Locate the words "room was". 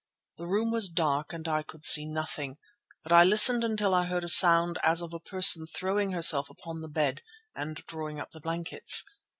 0.47-0.89